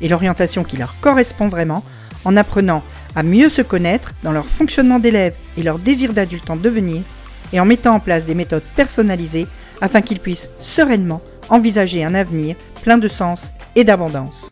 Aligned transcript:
et 0.00 0.08
l'orientation 0.08 0.64
qui 0.64 0.76
leur 0.76 0.98
correspond 1.00 1.48
vraiment 1.48 1.84
en 2.24 2.36
apprenant 2.36 2.82
à 3.14 3.22
mieux 3.22 3.48
se 3.48 3.62
connaître 3.62 4.14
dans 4.22 4.32
leur 4.32 4.46
fonctionnement 4.46 4.98
d'élève 4.98 5.34
et 5.56 5.62
leur 5.62 5.78
désir 5.78 6.12
d'adulte 6.12 6.50
en 6.50 6.56
devenir 6.56 7.02
et 7.52 7.60
en 7.60 7.64
mettant 7.64 7.94
en 7.94 8.00
place 8.00 8.26
des 8.26 8.34
méthodes 8.34 8.64
personnalisées 8.76 9.46
afin 9.80 10.00
qu'ils 10.00 10.20
puissent 10.20 10.50
sereinement 10.58 11.22
envisager 11.48 12.04
un 12.04 12.14
avenir 12.14 12.56
plein 12.82 12.98
de 12.98 13.08
sens 13.08 13.52
et 13.76 13.84
d'abondance. 13.84 14.50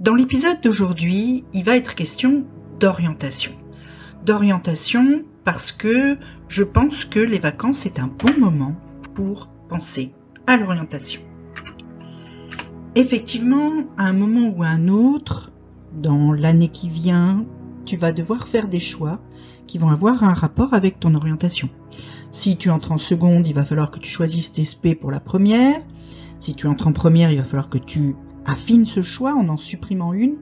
Dans 0.00 0.14
l'épisode 0.14 0.60
d'aujourd'hui, 0.62 1.44
il 1.52 1.64
va 1.64 1.76
être 1.76 1.94
question 1.94 2.44
d'orientation. 2.78 3.52
D'orientation 4.24 5.24
parce 5.44 5.72
que 5.72 6.16
je 6.48 6.62
pense 6.62 7.04
que 7.04 7.18
les 7.18 7.38
vacances 7.38 7.84
est 7.84 7.98
un 7.98 8.06
bon 8.06 8.38
moment 8.38 8.76
pour 9.14 9.48
penser 9.68 10.12
l'orientation. 10.56 11.20
Effectivement, 12.94 13.84
à 13.96 14.04
un 14.04 14.12
moment 14.12 14.52
ou 14.56 14.62
à 14.62 14.68
un 14.68 14.88
autre, 14.88 15.52
dans 15.92 16.32
l'année 16.32 16.68
qui 16.68 16.88
vient, 16.88 17.44
tu 17.84 17.96
vas 17.96 18.12
devoir 18.12 18.48
faire 18.48 18.68
des 18.68 18.80
choix 18.80 19.20
qui 19.66 19.78
vont 19.78 19.88
avoir 19.88 20.24
un 20.24 20.34
rapport 20.34 20.74
avec 20.74 20.98
ton 20.98 21.14
orientation. 21.14 21.68
Si 22.32 22.56
tu 22.56 22.70
entres 22.70 22.92
en 22.92 22.98
seconde, 22.98 23.46
il 23.48 23.54
va 23.54 23.64
falloir 23.64 23.90
que 23.90 23.98
tu 23.98 24.10
choisisses 24.10 24.52
tes 24.52 24.64
SP 24.64 24.94
pour 24.98 25.10
la 25.10 25.20
première. 25.20 25.80
Si 26.40 26.54
tu 26.54 26.66
entres 26.66 26.86
en 26.86 26.92
première, 26.92 27.30
il 27.30 27.38
va 27.38 27.44
falloir 27.44 27.68
que 27.68 27.78
tu 27.78 28.16
affines 28.44 28.86
ce 28.86 29.02
choix 29.02 29.34
en 29.34 29.48
en 29.48 29.56
supprimant 29.56 30.12
une. 30.12 30.36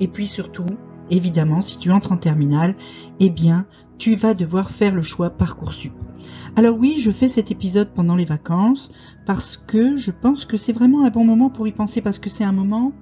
Et 0.00 0.08
puis 0.08 0.26
surtout, 0.26 0.66
évidemment, 1.12 1.62
si 1.62 1.78
tu 1.78 1.92
entres 1.92 2.12
en 2.12 2.16
terminale, 2.16 2.74
eh 3.20 3.30
bien, 3.30 3.66
tu 3.98 4.16
vas 4.16 4.34
devoir 4.34 4.70
faire 4.70 4.94
le 4.94 5.02
choix 5.02 5.30
Parcoursup. 5.30 5.92
Alors 6.56 6.76
oui, 6.76 6.96
je 6.98 7.10
fais 7.10 7.28
cet 7.28 7.50
épisode 7.50 7.90
pendant 7.94 8.16
les 8.16 8.24
vacances 8.24 8.90
parce 9.26 9.56
que 9.56 9.96
je 9.96 10.10
pense 10.10 10.44
que 10.44 10.56
c'est 10.56 10.72
vraiment 10.72 11.04
un 11.04 11.10
bon 11.10 11.24
moment 11.24 11.50
pour 11.50 11.68
y 11.68 11.72
penser 11.72 12.00
parce 12.00 12.18
que 12.18 12.30
c'est 12.30 12.44
un 12.44 12.52
moment 12.52 12.92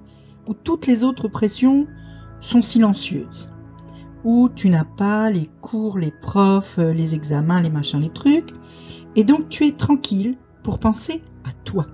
où 0.47 0.55
toutes 0.55 0.86
les 0.86 1.05
autres 1.05 1.28
pressions 1.28 1.86
sont 2.41 2.62
silencieuses 2.62 3.50
où 4.24 4.48
tu 4.55 4.69
n'as 4.69 4.84
pas 4.84 5.30
les 5.30 5.48
cours, 5.61 5.98
les 5.98 6.11
profs, 6.11 6.78
euh, 6.78 6.92
les 6.92 7.14
examens, 7.14 7.61
les 7.61 7.70
machins, 7.70 8.00
les 8.00 8.11
trucs. 8.11 8.52
Et 9.17 9.24
donc 9.24 9.48
tu 9.48 9.67
es 9.67 9.72
tranquille 9.72 10.36
pour 10.62 10.78
penser 10.78 11.22
à 11.45 11.52
toi. 11.64 11.86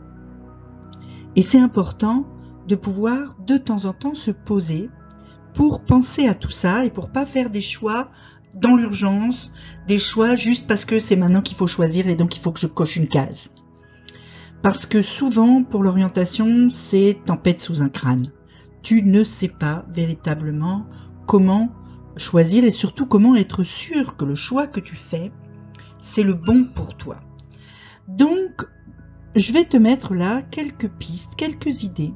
Et 1.37 1.43
c'est 1.43 1.61
important 1.61 2.27
de 2.67 2.75
pouvoir 2.75 3.37
de 3.47 3.57
temps 3.57 3.85
en 3.85 3.93
temps 3.93 4.15
se 4.15 4.31
poser 4.31 4.91
pour 5.57 5.81
penser 5.81 6.29
à 6.29 6.35
tout 6.35 6.51
ça 6.51 6.85
et 6.85 6.91
pour 6.91 7.11
pas 7.11 7.25
faire 7.25 7.49
des 7.49 7.63
choix 7.63 8.11
dans 8.55 8.77
l'urgence, 8.77 9.53
des 9.89 9.99
choix 9.99 10.35
juste 10.35 10.67
parce 10.67 10.85
que 10.85 11.01
c'est 11.01 11.17
maintenant 11.17 11.41
qu'il 11.41 11.57
faut 11.57 11.67
choisir 11.67 12.07
et 12.09 12.15
donc 12.15 12.37
il 12.37 12.41
faut 12.41 12.53
que 12.53 12.61
je 12.61 12.67
coche 12.67 12.97
une 12.97 13.09
case. 13.09 13.51
Parce 14.63 14.85
que 14.85 15.01
souvent, 15.01 15.63
pour 15.63 15.83
l'orientation, 15.83 16.69
c'est 16.71 17.19
tempête 17.25 17.61
sous 17.61 17.83
un 17.83 17.89
crâne. 17.89 18.33
Tu 18.83 19.03
ne 19.03 19.25
sais 19.25 19.49
pas 19.49 19.87
véritablement 19.89 20.87
comment 21.27 21.71
choisir 22.17 22.65
et 22.65 22.71
surtout 22.71 23.07
comment 23.07 23.35
être 23.35 23.65
sûr 23.65 24.17
que 24.17 24.25
le 24.25 24.35
choix 24.35 24.67
que 24.67 24.81
tu 24.81 24.95
fais, 24.95 25.33
c'est 26.01 26.23
le 26.23 26.35
bon 26.35 26.65
pour 26.75 26.97
toi. 26.97 27.21
Donc, 28.09 28.65
je 29.35 29.53
vais 29.53 29.65
te 29.65 29.77
mettre 29.77 30.15
là 30.15 30.43
quelques 30.43 30.89
pistes, 30.89 31.35
quelques 31.37 31.83
idées 31.83 32.15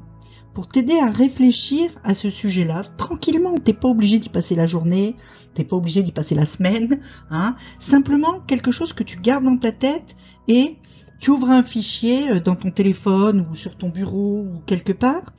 pour 0.53 0.67
t'aider 0.67 0.99
à 0.99 1.09
réfléchir 1.09 1.91
à 2.03 2.13
ce 2.13 2.29
sujet-là 2.29 2.83
tranquillement. 2.97 3.57
T'es 3.57 3.73
pas 3.73 3.87
obligé 3.87 4.19
d'y 4.19 4.29
passer 4.29 4.55
la 4.55 4.67
journée, 4.67 5.15
t'es 5.53 5.63
pas 5.63 5.75
obligé 5.75 6.01
d'y 6.01 6.11
passer 6.11 6.35
la 6.35 6.45
semaine, 6.45 6.99
hein. 7.29 7.55
Simplement 7.79 8.39
quelque 8.41 8.71
chose 8.71 8.93
que 8.93 9.03
tu 9.03 9.19
gardes 9.19 9.45
dans 9.45 9.57
ta 9.57 9.71
tête 9.71 10.15
et 10.47 10.77
tu 11.19 11.31
ouvres 11.31 11.49
un 11.49 11.63
fichier 11.63 12.31
euh, 12.31 12.39
dans 12.39 12.55
ton 12.55 12.71
téléphone 12.71 13.47
ou 13.49 13.55
sur 13.55 13.77
ton 13.77 13.89
bureau 13.89 14.41
ou 14.41 14.61
quelque 14.65 14.93
part 14.93 15.33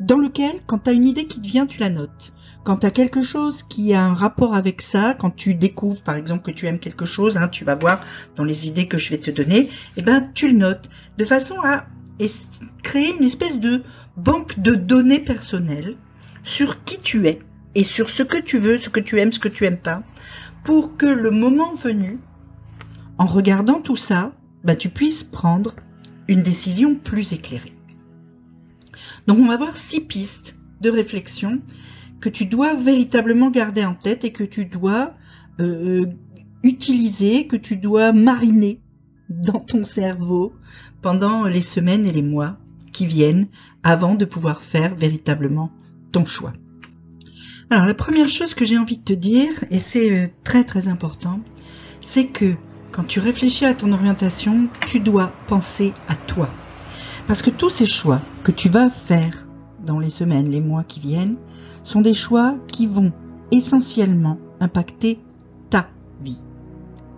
dans 0.00 0.18
lequel, 0.18 0.60
quand 0.66 0.78
tu 0.78 0.90
as 0.90 0.92
une 0.92 1.08
idée 1.08 1.26
qui 1.26 1.40
te 1.40 1.48
vient, 1.48 1.66
tu 1.66 1.80
la 1.80 1.90
notes 1.90 2.32
quand 2.68 2.76
tu 2.76 2.86
as 2.86 2.90
quelque 2.90 3.22
chose 3.22 3.62
qui 3.62 3.94
a 3.94 4.04
un 4.04 4.12
rapport 4.12 4.54
avec 4.54 4.82
ça, 4.82 5.16
quand 5.18 5.30
tu 5.30 5.54
découvres 5.54 6.02
par 6.02 6.16
exemple 6.16 6.42
que 6.42 6.50
tu 6.50 6.66
aimes 6.66 6.80
quelque 6.80 7.06
chose, 7.06 7.38
hein, 7.38 7.48
tu 7.48 7.64
vas 7.64 7.76
voir 7.76 8.04
dans 8.36 8.44
les 8.44 8.68
idées 8.68 8.86
que 8.86 8.98
je 8.98 9.08
vais 9.08 9.16
te 9.16 9.30
donner, 9.30 9.66
eh 9.96 10.02
ben 10.02 10.30
tu 10.34 10.48
le 10.48 10.58
notes 10.58 10.86
de 11.16 11.24
façon 11.24 11.54
à 11.64 11.86
créer 12.82 13.14
une 13.16 13.24
espèce 13.24 13.58
de 13.58 13.82
banque 14.16 14.58
de 14.58 14.74
données 14.74 15.20
personnelles 15.20 15.96
sur 16.42 16.84
qui 16.84 17.00
tu 17.00 17.26
es 17.28 17.40
et 17.74 17.84
sur 17.84 18.10
ce 18.10 18.22
que 18.22 18.40
tu 18.40 18.58
veux, 18.58 18.78
ce 18.78 18.88
que 18.88 19.00
tu 19.00 19.20
aimes, 19.20 19.32
ce 19.32 19.38
que 19.38 19.48
tu 19.48 19.64
aimes 19.64 19.78
pas, 19.78 20.02
pour 20.64 20.96
que 20.96 21.06
le 21.06 21.30
moment 21.30 21.74
venu, 21.74 22.18
en 23.18 23.26
regardant 23.26 23.80
tout 23.80 23.96
ça, 23.96 24.32
bah, 24.64 24.74
tu 24.74 24.88
puisses 24.88 25.22
prendre 25.22 25.74
une 26.26 26.42
décision 26.42 26.94
plus 26.94 27.32
éclairée. 27.32 27.72
Donc 29.26 29.38
on 29.38 29.46
va 29.46 29.56
voir 29.56 29.76
six 29.76 30.00
pistes 30.00 30.58
de 30.80 30.90
réflexion 30.90 31.60
que 32.20 32.28
tu 32.28 32.46
dois 32.46 32.74
véritablement 32.74 33.50
garder 33.50 33.84
en 33.84 33.94
tête 33.94 34.24
et 34.24 34.32
que 34.32 34.44
tu 34.44 34.64
dois 34.64 35.14
euh, 35.60 36.06
utiliser, 36.62 37.46
que 37.46 37.56
tu 37.56 37.76
dois 37.76 38.12
mariner 38.12 38.80
dans 39.28 39.60
ton 39.60 39.84
cerveau 39.84 40.52
pendant 41.02 41.44
les 41.44 41.60
semaines 41.60 42.06
et 42.06 42.12
les 42.12 42.22
mois 42.22 42.56
qui 42.92 43.06
viennent 43.06 43.48
avant 43.82 44.14
de 44.14 44.24
pouvoir 44.24 44.62
faire 44.62 44.94
véritablement 44.94 45.70
ton 46.12 46.24
choix. 46.24 46.52
Alors 47.70 47.84
la 47.84 47.94
première 47.94 48.30
chose 48.30 48.54
que 48.54 48.64
j'ai 48.64 48.78
envie 48.78 48.96
de 48.96 49.04
te 49.04 49.12
dire, 49.12 49.52
et 49.70 49.78
c'est 49.78 50.24
euh, 50.24 50.28
très 50.42 50.64
très 50.64 50.88
important, 50.88 51.40
c'est 52.00 52.26
que 52.26 52.54
quand 52.92 53.04
tu 53.04 53.20
réfléchis 53.20 53.66
à 53.66 53.74
ton 53.74 53.92
orientation, 53.92 54.68
tu 54.86 55.00
dois 55.00 55.32
penser 55.46 55.92
à 56.08 56.14
toi. 56.14 56.48
Parce 57.26 57.42
que 57.42 57.50
tous 57.50 57.68
ces 57.68 57.84
choix 57.84 58.22
que 58.42 58.52
tu 58.52 58.70
vas 58.70 58.88
faire 58.88 59.46
dans 59.84 59.98
les 59.98 60.08
semaines, 60.08 60.50
les 60.50 60.62
mois 60.62 60.82
qui 60.82 60.98
viennent, 60.98 61.36
sont 61.84 62.00
des 62.00 62.14
choix 62.14 62.56
qui 62.72 62.86
vont 62.86 63.12
essentiellement 63.52 64.38
impacter 64.60 65.20
ta 65.68 65.90
vie, 66.22 66.42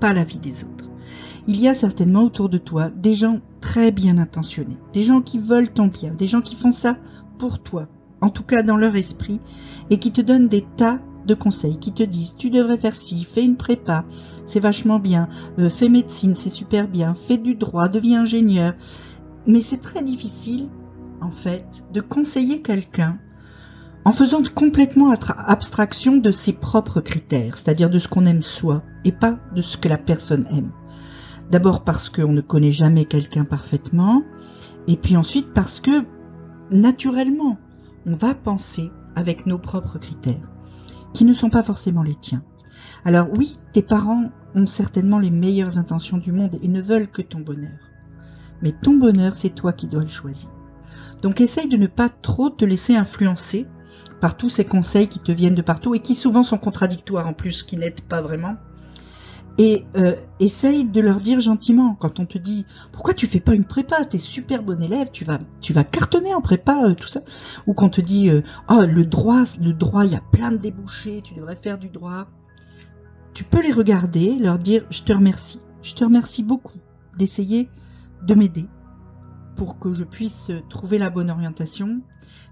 pas 0.01 0.13
la 0.13 0.25
vie 0.25 0.39
des 0.39 0.65
autres. 0.65 0.80
Il 1.53 1.61
y 1.61 1.67
a 1.67 1.75
certainement 1.75 2.23
autour 2.23 2.49
de 2.49 2.59
toi 2.59 2.91
des 2.91 3.15
gens 3.15 3.41
très 3.61 3.91
bien 3.91 4.19
intentionnés, 4.19 4.77
des 4.93 5.03
gens 5.03 5.21
qui 5.21 5.41
veulent 5.41 5.73
ton 5.73 5.89
bien, 5.89 6.13
des 6.15 6.29
gens 6.29 6.43
qui 6.43 6.55
font 6.55 6.71
ça 6.71 6.97
pour 7.39 7.61
toi, 7.61 7.89
en 8.21 8.29
tout 8.29 8.45
cas 8.45 8.63
dans 8.63 8.77
leur 8.77 8.95
esprit, 8.95 9.41
et 9.91 9.99
qui 9.99 10.13
te 10.13 10.21
donnent 10.21 10.47
des 10.47 10.65
tas 10.77 11.01
de 11.27 11.35
conseils, 11.35 11.81
qui 11.81 11.93
te 11.93 12.05
disent 12.05 12.37
tu 12.39 12.51
devrais 12.51 12.79
faire 12.79 12.95
ci, 12.95 13.25
fais 13.25 13.43
une 13.43 13.57
prépa, 13.57 14.05
c'est 14.47 14.61
vachement 14.61 15.01
bien, 15.01 15.29
euh, 15.59 15.71
fais 15.71 15.89
médecine, 15.89 16.37
c'est 16.37 16.51
super 16.51 16.87
bien, 16.87 17.15
fais 17.15 17.37
du 17.37 17.57
droit, 17.57 17.89
deviens 17.89 18.23
ingénieur. 18.23 18.75
Mais 19.45 19.61
c'est 19.61 19.81
très 19.81 20.05
difficile, 20.05 20.69
en 21.21 21.33
fait, 21.33 21.83
de 21.93 22.01
conseiller 22.01 22.63
quelqu'un 22.63 23.19
en 24.05 24.13
faisant 24.13 24.41
complètement 24.55 25.11
abstraction 25.11 26.17
de 26.17 26.31
ses 26.31 26.53
propres 26.53 27.01
critères, 27.01 27.59
c'est-à-dire 27.59 27.91
de 27.91 27.99
ce 27.99 28.07
qu'on 28.07 28.27
aime 28.27 28.45
soi 28.45 28.85
et 29.05 29.11
pas 29.11 29.41
de 29.53 29.63
ce 29.63 29.77
que 29.77 29.89
la 29.89 29.99
personne 29.99 30.47
aime. 30.53 30.71
D'abord 31.51 31.83
parce 31.83 32.11
qu'on 32.11 32.33
ne 32.33 32.41
connaît 32.41 32.73
jamais 32.73 33.05
quelqu'un 33.05 33.45
parfaitement, 33.45 34.23
et 34.87 34.97
puis 34.97 35.17
ensuite 35.17 35.53
parce 35.53 35.81
que, 35.81 36.05
naturellement, 36.71 37.59
on 38.07 38.15
va 38.15 38.35
penser 38.35 38.91
avec 39.17 39.47
nos 39.47 39.59
propres 39.59 39.99
critères, 39.99 40.49
qui 41.13 41.25
ne 41.25 41.33
sont 41.33 41.51
pas 41.51 41.63
forcément 41.63 42.03
les 42.03 42.15
tiens. 42.15 42.43
Alors 43.05 43.29
oui, 43.37 43.59
tes 43.73 43.83
parents 43.83 44.31
ont 44.55 44.67
certainement 44.67 45.19
les 45.19 45.31
meilleures 45.31 45.79
intentions 45.79 46.19
du 46.19 46.33
monde 46.33 46.59
et 46.63 46.69
ne 46.69 46.81
veulent 46.81 47.11
que 47.11 47.23
ton 47.23 47.41
bonheur. 47.41 47.79
Mais 48.63 48.73
ton 48.73 48.97
bonheur, 48.97 49.35
c'est 49.35 49.55
toi 49.55 49.73
qui 49.73 49.87
dois 49.87 50.03
le 50.03 50.09
choisir. 50.09 50.51
Donc 51.23 51.41
essaye 51.41 51.69
de 51.69 51.77
ne 51.77 51.87
pas 51.87 52.09
trop 52.09 52.51
te 52.51 52.65
laisser 52.65 52.95
influencer 52.97 53.67
par 54.21 54.37
tous 54.37 54.51
ces 54.51 54.65
conseils 54.65 55.09
qui 55.09 55.19
te 55.19 55.33
viennent 55.33 55.55
de 55.55 55.63
partout 55.63 55.95
et 55.95 56.01
qui 56.01 56.15
souvent 56.15 56.45
sont 56.45 56.59
contradictoires 56.59 57.27
en 57.27 57.33
plus, 57.33 57.63
qui 57.63 57.77
n'aident 57.77 58.03
pas 58.03 58.21
vraiment. 58.21 58.57
Et 59.59 59.85
euh, 59.97 60.15
essaye 60.39 60.85
de 60.85 61.01
leur 61.01 61.17
dire 61.21 61.41
gentiment 61.41 61.95
quand 61.95 62.19
on 62.19 62.27
te 62.27 62.39
dit 62.39 62.65
pourquoi 62.93 63.15
tu 63.15 63.27
fais 63.27 63.41
pas 63.41 63.55
une 63.55 63.65
prépa, 63.65 64.05
t'es 64.05 64.19
super 64.19 64.63
bon 64.63 64.81
élève, 64.83 65.11
tu 65.13 65.25
vas 65.25 65.39
tu 65.61 65.73
vas 65.73 65.85
cartonner 65.85 66.35
en 66.35 66.41
prépa, 66.41 66.85
euh, 66.85 66.95
tout 66.95 67.09
ça. 67.09 67.21
Ou 67.67 67.75
quand 67.75 67.87
on 67.87 67.91
te 67.91 68.01
dit 68.01 68.31
euh, 68.31 68.41
oh 68.71 68.85
le 68.87 69.05
droit, 69.05 69.45
le 69.61 69.73
droit, 69.73 70.07
il 70.07 70.13
y 70.13 70.17
a 70.17 70.23
plein 70.33 70.53
de 70.53 70.57
débouchés, 70.57 71.21
tu 71.23 71.35
devrais 71.35 71.57
faire 71.57 71.79
du 71.79 71.91
droit. 71.91 72.29
Tu 73.35 73.45
peux 73.45 73.63
les 73.63 73.73
regarder, 73.73 74.35
leur 74.37 74.59
dire 74.59 74.87
je 74.91 75.03
te 75.03 75.13
remercie, 75.13 75.61
je 75.83 75.95
te 75.95 76.05
remercie 76.05 76.43
beaucoup 76.43 76.79
d'essayer 77.19 77.69
de 78.27 78.35
m'aider 78.35 78.67
pour 79.57 79.79
que 79.79 79.93
je 79.93 80.05
puisse 80.05 80.51
trouver 80.71 80.97
la 80.97 81.11
bonne 81.11 81.31
orientation. 81.31 82.01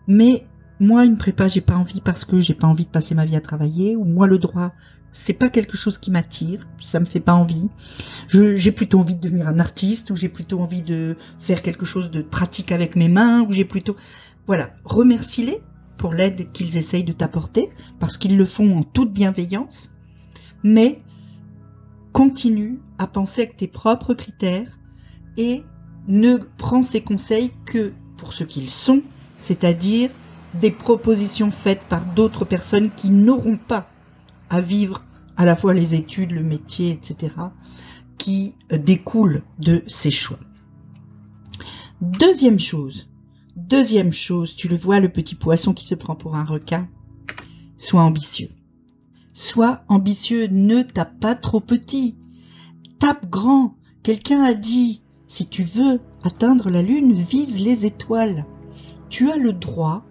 Mais 0.06 0.46
moi, 0.80 1.04
une 1.04 1.16
prépa, 1.16 1.48
j'ai 1.48 1.60
pas 1.60 1.74
envie 1.74 2.00
parce 2.00 2.24
que 2.24 2.38
j'ai 2.38 2.54
pas 2.54 2.66
envie 2.66 2.84
de 2.84 2.90
passer 2.90 3.14
ma 3.14 3.24
vie 3.24 3.36
à 3.36 3.40
travailler. 3.40 3.96
Ou 3.96 4.04
moi, 4.04 4.26
le 4.26 4.38
droit, 4.38 4.72
c'est 5.12 5.32
pas 5.32 5.48
quelque 5.48 5.76
chose 5.76 5.98
qui 5.98 6.10
m'attire. 6.10 6.66
Ça 6.80 7.00
me 7.00 7.04
fait 7.04 7.20
pas 7.20 7.34
envie. 7.34 7.68
J'ai 8.28 8.72
plutôt 8.72 9.00
envie 9.00 9.16
de 9.16 9.20
devenir 9.20 9.48
un 9.48 9.58
artiste, 9.58 10.10
ou 10.10 10.16
j'ai 10.16 10.28
plutôt 10.28 10.60
envie 10.60 10.82
de 10.82 11.16
faire 11.38 11.62
quelque 11.62 11.86
chose 11.86 12.10
de 12.10 12.22
pratique 12.22 12.72
avec 12.72 12.96
mes 12.96 13.08
mains, 13.08 13.42
ou 13.42 13.52
j'ai 13.52 13.64
plutôt, 13.64 13.96
voilà, 14.46 14.70
remercie-les 14.84 15.60
pour 15.96 16.14
l'aide 16.14 16.52
qu'ils 16.52 16.76
essayent 16.76 17.04
de 17.04 17.12
t'apporter, 17.12 17.70
parce 17.98 18.16
qu'ils 18.18 18.36
le 18.36 18.46
font 18.46 18.78
en 18.78 18.82
toute 18.82 19.12
bienveillance. 19.12 19.90
Mais 20.62 20.98
continue 22.12 22.80
à 22.98 23.06
penser 23.06 23.42
avec 23.42 23.56
tes 23.56 23.68
propres 23.68 24.14
critères 24.14 24.78
et 25.36 25.64
ne 26.06 26.36
prends 26.36 26.82
ces 26.82 27.00
conseils 27.00 27.52
que 27.66 27.92
pour 28.16 28.32
ce 28.32 28.44
qu'ils 28.44 28.70
sont, 28.70 29.02
c'est-à-dire 29.36 30.10
des 30.54 30.70
propositions 30.70 31.50
faites 31.50 31.82
par 31.84 32.04
d'autres 32.14 32.44
personnes 32.44 32.90
qui 32.90 33.10
n'auront 33.10 33.58
pas 33.58 33.90
à 34.50 34.60
vivre 34.60 35.04
à 35.36 35.44
la 35.44 35.56
fois 35.56 35.74
les 35.74 35.94
études, 35.94 36.32
le 36.32 36.42
métier, 36.42 36.90
etc., 36.90 37.34
qui 38.18 38.54
découlent 38.70 39.42
de 39.58 39.84
ces 39.86 40.10
choix. 40.10 40.40
Deuxième 42.00 42.58
chose, 42.58 43.08
deuxième 43.56 44.12
chose, 44.12 44.56
tu 44.56 44.68
le 44.68 44.76
vois, 44.76 45.00
le 45.00 45.08
petit 45.08 45.34
poisson 45.34 45.74
qui 45.74 45.84
se 45.84 45.94
prend 45.94 46.16
pour 46.16 46.36
un 46.36 46.44
requin, 46.44 46.88
sois 47.76 48.02
ambitieux. 48.02 48.50
Sois 49.32 49.82
ambitieux, 49.88 50.48
ne 50.50 50.82
tape 50.82 51.20
pas 51.20 51.36
trop 51.36 51.60
petit. 51.60 52.16
Tape 52.98 53.30
grand. 53.30 53.76
Quelqu'un 54.02 54.42
a 54.42 54.54
dit, 54.54 55.02
si 55.28 55.48
tu 55.48 55.62
veux 55.62 56.00
atteindre 56.24 56.70
la 56.70 56.82
lune, 56.82 57.12
vise 57.12 57.60
les 57.60 57.86
étoiles. 57.86 58.46
Tu 59.08 59.30
as 59.30 59.36
le 59.36 59.52
droit 59.52 60.04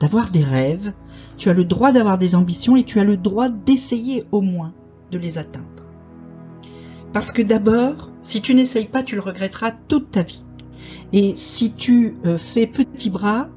d'avoir 0.00 0.30
des 0.32 0.42
rêves, 0.42 0.92
tu 1.36 1.48
as 1.48 1.54
le 1.54 1.64
droit 1.64 1.92
d'avoir 1.92 2.18
des 2.18 2.34
ambitions 2.34 2.76
et 2.76 2.84
tu 2.84 3.00
as 3.00 3.04
le 3.04 3.16
droit 3.16 3.48
d'essayer 3.48 4.24
au 4.32 4.40
moins 4.40 4.72
de 5.10 5.18
les 5.18 5.38
atteindre. 5.38 5.66
Parce 7.12 7.30
que 7.30 7.42
d'abord, 7.42 8.10
si 8.22 8.40
tu 8.40 8.54
n'essayes 8.54 8.88
pas, 8.88 9.02
tu 9.02 9.14
le 9.14 9.20
regretteras 9.20 9.72
toute 9.88 10.10
ta 10.10 10.22
vie. 10.22 10.44
Et 11.12 11.34
si 11.36 11.72
tu 11.72 12.16
euh, 12.26 12.38
fais 12.38 12.66
petit 12.66 13.10
bras, 13.10 13.48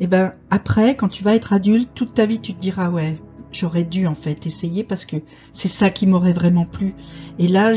eh 0.00 0.06
ben 0.06 0.34
après, 0.50 0.96
quand 0.96 1.08
tu 1.08 1.22
vas 1.22 1.34
être 1.34 1.52
adulte, 1.52 1.88
toute 1.94 2.14
ta 2.14 2.26
vie, 2.26 2.40
tu 2.40 2.54
te 2.54 2.60
diras 2.60 2.90
ouais, 2.90 3.16
j'aurais 3.52 3.84
dû 3.84 4.06
en 4.06 4.14
fait 4.14 4.46
essayer 4.46 4.84
parce 4.84 5.06
que 5.06 5.16
c'est 5.52 5.68
ça 5.68 5.90
qui 5.90 6.06
m'aurait 6.06 6.32
vraiment 6.32 6.64
plu. 6.64 6.94
Et 7.38 7.48
là, 7.48 7.72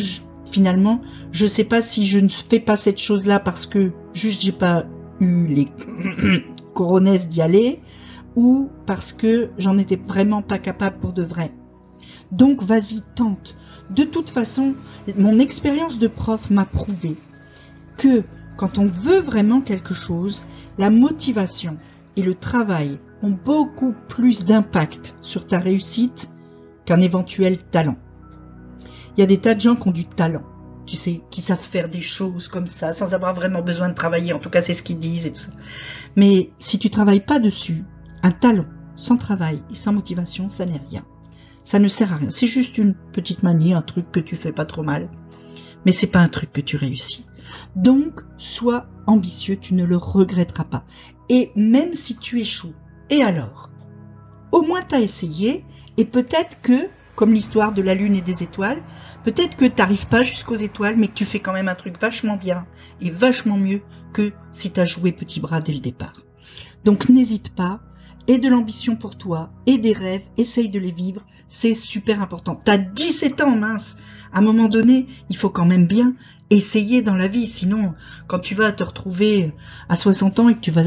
finalement, 0.52 1.02
je 1.32 1.46
sais 1.46 1.64
pas 1.64 1.82
si 1.82 2.06
je 2.06 2.20
ne 2.20 2.30
fais 2.30 2.60
pas 2.60 2.78
cette 2.78 3.00
chose-là 3.00 3.40
parce 3.40 3.68
que 3.68 3.92
juste 4.14 4.42
j'ai 4.42 4.52
pas 4.52 4.86
eu 5.20 5.48
les 5.48 5.68
coronesses 6.74 7.30
d'y 7.30 7.42
aller 7.42 7.82
ou 8.40 8.70
parce 8.86 9.12
que 9.12 9.50
j'en 9.58 9.78
étais 9.78 9.98
vraiment 9.98 10.42
pas 10.42 10.60
capable 10.60 11.00
pour 11.00 11.12
de 11.12 11.24
vrai. 11.24 11.52
Donc 12.32 12.64
vas-y, 12.64 13.02
tente. 13.14 13.58
De 13.90 14.04
toute 14.04 14.30
façon, 14.30 14.76
mon 15.18 15.40
expérience 15.40 16.00
de 16.00 16.08
prof 16.08 16.50
m'a 16.50 16.64
prouvé 16.64 17.18
que 17.98 18.24
quand 18.56 18.78
on 18.78 18.86
veut 18.86 19.20
vraiment 19.20 19.60
quelque 19.60 19.94
chose, 19.94 20.46
la 20.78 20.90
motivation 20.90 21.76
et 22.16 22.22
le 22.22 22.34
travail 22.34 22.98
ont 23.22 23.38
beaucoup 23.44 23.94
plus 24.08 24.46
d'impact 24.46 25.18
sur 25.22 25.46
ta 25.46 25.60
réussite 25.60 26.30
qu'un 26.86 27.02
éventuel 27.02 27.58
talent. 27.58 27.98
Il 29.18 29.20
y 29.20 29.24
a 29.24 29.28
des 29.28 29.40
tas 29.40 29.54
de 29.54 29.60
gens 29.60 29.76
qui 29.76 29.90
ont 29.90 29.92
du 29.92 30.06
talent, 30.06 30.44
tu 30.86 30.96
sais, 30.96 31.24
qui 31.30 31.42
savent 31.42 31.60
faire 31.60 31.90
des 31.90 32.00
choses 32.00 32.48
comme 32.48 32.68
ça, 32.68 32.94
sans 32.94 33.14
avoir 33.14 33.34
vraiment 33.34 33.62
besoin 33.62 33.90
de 33.90 33.96
travailler, 33.96 34.32
en 34.32 34.40
tout 34.40 34.50
cas 34.50 34.62
c'est 34.62 34.76
ce 34.76 34.84
qu'ils 34.84 35.00
disent 35.00 35.26
et 35.26 35.36
ça. 35.36 35.52
Mais 36.16 36.52
si 36.58 36.80
tu 36.80 36.90
travailles 36.90 37.26
pas 37.26 37.40
dessus, 37.40 37.84
un 38.24 38.32
talent 38.32 38.66
sans 38.96 39.18
travail 39.18 39.64
et 39.72 39.76
sans 39.76 39.94
motivation, 39.94 40.50
ça 40.50 40.66
n'est 40.66 40.82
rien. 40.90 41.06
Ça 41.64 41.80
ne 41.80 41.88
sert 41.88 42.12
à 42.12 42.18
rien. 42.18 42.30
C'est 42.30 42.48
juste 42.48 42.78
une 42.78 42.94
petite 42.94 43.44
manie, 43.44 43.74
un 43.74 43.82
truc 43.82 44.12
que 44.12 44.20
tu 44.20 44.36
fais 44.36 44.52
pas 44.52 44.66
trop 44.66 44.84
mal. 44.84 45.10
Mais 45.86 45.92
c'est 45.92 46.08
pas 46.08 46.20
un 46.20 46.28
truc 46.28 46.52
que 46.52 46.62
tu 46.62 46.78
réussis. 46.78 47.26
Donc, 47.76 48.22
sois 48.38 48.88
ambitieux, 49.08 49.58
tu 49.58 49.74
ne 49.74 49.86
le 49.86 49.96
regretteras 49.96 50.66
pas. 50.66 50.84
Et 51.30 51.52
même 51.56 51.94
si 51.94 52.18
tu 52.18 52.40
échoues, 52.40 52.74
et 53.10 53.24
alors? 53.24 53.70
Au 54.52 54.62
moins 54.62 54.82
t'as 54.82 55.00
essayé, 55.00 55.64
et 55.98 56.06
peut-être 56.06 56.60
que, 56.62 56.90
comme 57.16 57.34
l'histoire 57.34 57.72
de 57.72 57.82
la 57.82 57.96
Lune 57.96 58.16
et 58.16 58.22
des 58.22 58.44
étoiles, 58.44 58.82
peut-être 59.24 59.56
que 59.56 59.66
t'arrives 59.66 60.08
pas 60.08 60.24
jusqu'aux 60.24 60.56
étoiles, 60.56 60.98
mais 60.98 61.08
que 61.08 61.14
tu 61.14 61.26
fais 61.26 61.40
quand 61.40 61.54
même 61.54 61.70
un 61.70 61.76
truc 61.76 62.00
vachement 62.02 62.36
bien, 62.36 62.66
et 63.00 63.12
vachement 63.12 63.58
mieux 63.58 63.82
que 64.12 64.32
si 64.54 64.72
t'as 64.72 64.86
joué 64.86 65.12
petit 65.12 65.40
bras 65.40 65.62
dès 65.62 65.74
le 65.74 65.80
départ. 65.80 66.24
Donc 66.84 67.10
n'hésite 67.10 67.54
pas, 67.54 67.80
et 68.30 68.38
de 68.38 68.48
l'ambition 68.48 68.96
pour 68.96 69.18
toi, 69.18 69.50
et 69.66 69.80
des 69.80 69.92
rêves, 69.92 70.22
essaye 70.38 70.70
de 70.70 70.80
les 70.80 70.92
vivre, 70.92 71.26
c'est 71.48 71.74
super 71.74 72.22
important. 72.22 72.56
T'as 72.56 72.78
17 72.78 73.42
ans, 73.42 73.58
mince 73.58 73.96
À 74.32 74.38
un 74.38 74.42
moment 74.42 74.68
donné, 74.68 75.08
il 75.32 75.36
faut 75.36 75.50
quand 75.50 75.66
même 75.66 75.88
bien 75.88 76.14
essayer 76.52 77.02
dans 77.02 77.16
la 77.16 77.28
vie, 77.28 77.48
sinon, 77.48 77.96
quand 78.28 78.38
tu 78.38 78.54
vas 78.54 78.72
te 78.72 78.84
retrouver 78.84 79.52
à 79.90 79.96
60 79.96 80.40
ans 80.40 80.50
et 80.50 80.54
que 80.54 80.60
tu 80.60 80.70
vas 80.70 80.84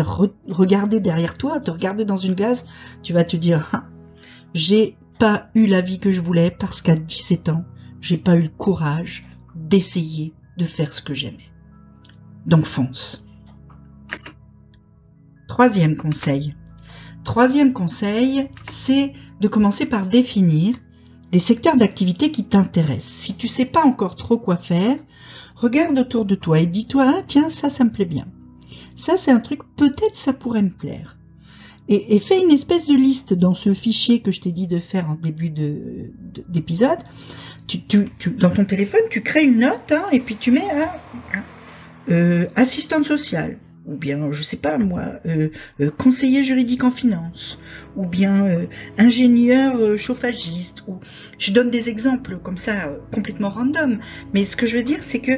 regarder 0.49 1.00
derrière 1.00 1.37
toi, 1.37 1.59
te 1.59 1.73
regarder 1.73 2.05
dans 2.05 2.17
une 2.17 2.35
glace, 2.35 2.65
tu 3.03 3.12
vas 3.12 3.25
te 3.25 3.37
dire, 3.37 3.69
ah, 3.73 3.87
j'ai 4.55 4.97
pas 5.19 5.50
eu 5.56 5.67
la 5.67 5.81
vie 5.81 5.99
que 5.99 6.12
je 6.12 6.21
voulais 6.21 6.53
parce 6.53 6.81
qu'à 6.81 6.94
17 6.94 7.49
ans, 7.49 7.65
j'ai 8.00 8.19
pas 8.19 8.37
eu 8.37 8.43
le 8.43 8.50
courage 8.50 9.27
d'essayer 9.56 10.33
de 10.59 10.65
faire 10.65 10.93
ce 10.93 11.03
que 11.03 11.12
j'aimais. 11.12 11.50
Donc 12.47 12.67
fonce. 12.67 13.27
Troisième 15.49 15.97
conseil, 15.97 16.55
Troisième 17.25 17.73
conseil, 17.73 18.49
c'est 18.71 19.13
de 19.41 19.49
commencer 19.49 19.87
par 19.87 20.07
définir 20.07 20.77
des 21.31 21.39
secteurs 21.39 21.77
d'activité 21.77 22.31
qui 22.31 22.45
t'intéressent. 22.45 23.13
Si 23.13 23.35
tu 23.35 23.49
sais 23.49 23.65
pas 23.65 23.85
encore 23.85 24.17
trop 24.17 24.39
quoi 24.39 24.57
faire, 24.57 24.97
regarde 25.57 25.99
autour 25.99 26.25
de 26.25 26.35
toi 26.35 26.61
et 26.61 26.67
dis-toi, 26.67 27.15
ah, 27.17 27.23
tiens, 27.27 27.49
ça, 27.49 27.69
ça 27.69 27.85
me 27.85 27.91
plaît 27.91 28.05
bien. 28.05 28.27
Ça, 28.97 29.17
c'est 29.17 29.31
un 29.31 29.41
truc, 29.41 29.61
peut-être 29.77 30.17
ça 30.17 30.33
pourrait 30.33 30.63
me 30.63 30.71
plaire. 30.71 31.17
Et, 31.89 32.21
fais 32.21 32.41
une 32.41 32.53
espèce 32.53 32.87
de 32.87 32.95
liste 32.95 33.35
dans 33.35 33.55
ce 33.55 33.75
fichier 33.75 34.21
que 34.21 34.31
je 34.31 34.41
t'ai 34.41 34.53
dit 34.53 34.69
de 34.69 34.79
faire 34.79 35.11
en 35.11 35.15
début 35.15 35.51
d'épisode. 35.51 37.01
Dans 38.39 38.51
ton 38.51 38.65
téléphone, 38.65 39.01
tu 39.11 39.23
crées 39.23 39.45
une 39.45 39.59
note 39.59 39.91
hein, 39.91 40.05
et 40.13 40.21
puis 40.21 40.37
tu 40.37 40.53
mets 40.53 40.71
hein, 40.71 40.89
hein, 41.35 41.43
euh, 42.11 42.46
assistante 42.55 43.05
sociale, 43.05 43.58
ou 43.86 43.96
bien, 43.96 44.31
je 44.31 44.43
sais 44.43 44.56
pas 44.56 44.79
moi, 44.79 45.03
euh, 45.27 45.48
euh, 45.81 45.91
conseiller 45.91 46.44
juridique 46.44 46.84
en 46.84 46.91
finance, 46.91 47.58
ou 47.96 48.06
bien 48.06 48.46
euh, 48.46 48.67
ingénieur 48.98 49.98
chauffagiste, 49.98 50.84
ou 50.86 51.01
je 51.39 51.53
donne 51.53 51.70
des 51.70 51.89
exemples 51.89 52.39
comme 52.39 52.58
ça 52.58 52.96
complètement 53.12 53.48
random. 53.48 53.98
Mais 54.34 54.44
ce 54.44 54.56
que 54.56 54.67
je 54.67 54.77
veux 54.77 54.82
dire, 54.82 55.03
c'est 55.03 55.20
que 55.20 55.32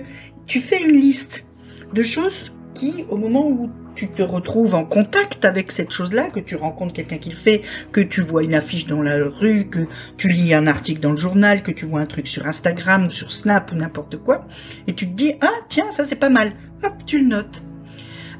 tu 0.46 0.60
fais 0.60 0.82
une 0.82 0.96
liste 0.96 1.46
de 1.94 2.02
choses 2.02 2.52
qui, 2.74 3.04
au 3.08 3.16
moment 3.16 3.48
où 3.48 3.70
tu 3.94 4.08
te 4.08 4.22
retrouves 4.22 4.74
en 4.74 4.84
contact 4.84 5.44
avec 5.44 5.70
cette 5.70 5.92
chose-là, 5.92 6.28
que 6.28 6.40
tu 6.40 6.56
rencontres 6.56 6.92
quelqu'un 6.92 7.18
qui 7.18 7.30
le 7.30 7.36
fait, 7.36 7.62
que 7.92 8.00
tu 8.00 8.20
vois 8.20 8.42
une 8.42 8.54
affiche 8.54 8.86
dans 8.86 9.00
la 9.00 9.28
rue, 9.28 9.68
que 9.68 9.86
tu 10.16 10.28
lis 10.28 10.52
un 10.52 10.66
article 10.66 11.00
dans 11.00 11.12
le 11.12 11.16
journal, 11.16 11.62
que 11.62 11.70
tu 11.70 11.86
vois 11.86 12.00
un 12.00 12.06
truc 12.06 12.26
sur 12.26 12.46
Instagram 12.46 13.06
ou 13.06 13.10
sur 13.10 13.30
Snap 13.30 13.70
ou 13.70 13.76
n'importe 13.76 14.16
quoi, 14.16 14.46
et 14.88 14.94
tu 14.94 15.08
te 15.08 15.14
dis 15.14 15.34
ah 15.40 15.54
tiens 15.68 15.92
ça 15.92 16.04
c'est 16.04 16.16
pas 16.16 16.28
mal, 16.28 16.52
hop 16.82 16.94
tu 17.06 17.20
le 17.20 17.28
notes 17.28 17.62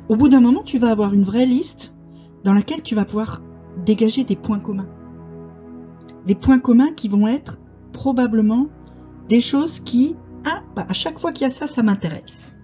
au 0.08 0.16
bout 0.16 0.28
d'un 0.28 0.40
moment, 0.40 0.62
tu 0.62 0.78
vas 0.78 0.90
avoir 0.90 1.14
une 1.14 1.25
vraie 1.25 1.46
liste 1.46 1.96
dans 2.44 2.54
laquelle 2.54 2.82
tu 2.82 2.94
vas 2.94 3.04
pouvoir 3.04 3.40
dégager 3.84 4.25
des 4.25 4.37
points 4.37 4.58
communs. 4.61 4.88
Des 6.26 6.34
points 6.34 6.58
communs 6.58 6.92
qui 6.92 7.08
vont 7.08 7.26
être 7.28 7.58
probablement 7.92 8.68
des 9.28 9.40
choses 9.40 9.80
qui, 9.80 10.16
ah, 10.44 10.62
bah, 10.76 10.87
à 10.88 10.92
chaque 10.92 11.18
fois 11.18 11.32
qu'il 11.32 11.44
y 11.44 11.46
a 11.46 11.50
ça, 11.50 11.66
ça 11.66 11.82
m'intéresse. 11.82 12.56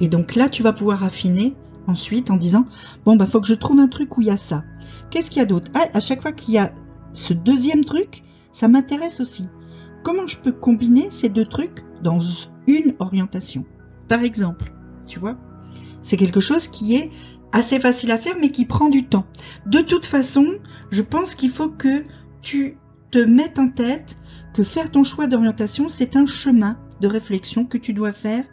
Et 0.00 0.08
donc 0.08 0.34
là, 0.34 0.48
tu 0.48 0.62
vas 0.62 0.72
pouvoir 0.72 1.04
affiner 1.04 1.54
ensuite 1.86 2.30
en 2.30 2.36
disant, 2.36 2.66
bon, 3.04 3.16
bah, 3.16 3.26
faut 3.26 3.40
que 3.40 3.46
je 3.46 3.54
trouve 3.54 3.78
un 3.78 3.88
truc 3.88 4.16
où 4.16 4.20
il 4.20 4.26
y 4.26 4.30
a 4.30 4.36
ça. 4.36 4.64
Qu'est-ce 5.10 5.30
qu'il 5.30 5.40
y 5.40 5.42
a 5.42 5.46
d'autre? 5.46 5.68
Ah, 5.74 5.86
À 5.94 6.00
chaque 6.00 6.22
fois 6.22 6.32
qu'il 6.32 6.54
y 6.54 6.58
a 6.58 6.72
ce 7.12 7.32
deuxième 7.32 7.84
truc, 7.84 8.22
ça 8.52 8.68
m'intéresse 8.68 9.20
aussi. 9.20 9.46
Comment 10.02 10.26
je 10.26 10.38
peux 10.38 10.52
combiner 10.52 11.10
ces 11.10 11.28
deux 11.28 11.46
trucs 11.46 11.84
dans 12.02 12.20
une 12.66 12.94
orientation? 12.98 13.64
Par 14.08 14.22
exemple, 14.22 14.72
tu 15.06 15.18
vois? 15.18 15.36
C'est 16.04 16.16
quelque 16.16 16.38
chose 16.38 16.68
qui 16.68 16.94
est 16.94 17.10
assez 17.50 17.80
facile 17.80 18.12
à 18.12 18.18
faire 18.18 18.36
mais 18.40 18.50
qui 18.50 18.66
prend 18.66 18.88
du 18.88 19.06
temps. 19.06 19.26
De 19.66 19.80
toute 19.80 20.06
façon, 20.06 20.46
je 20.90 21.02
pense 21.02 21.34
qu'il 21.34 21.50
faut 21.50 21.70
que 21.70 22.04
tu 22.42 22.76
te 23.10 23.18
mettes 23.18 23.58
en 23.58 23.70
tête 23.70 24.16
que 24.52 24.62
faire 24.62 24.90
ton 24.90 25.02
choix 25.02 25.26
d'orientation, 25.26 25.88
c'est 25.88 26.14
un 26.14 26.26
chemin 26.26 26.78
de 27.00 27.08
réflexion 27.08 27.64
que 27.64 27.78
tu 27.78 27.92
dois 27.92 28.12
faire 28.12 28.44